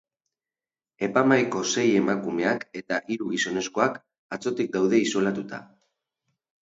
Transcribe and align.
Epaimahaiko 1.07 1.59
sei 1.73 1.83
emakumeak 1.99 2.65
eta 2.81 2.99
hiru 3.13 3.29
gizonezkoak 3.35 4.01
atzotik 4.39 4.73
daude 4.79 5.03
isolatuta. 5.09 5.61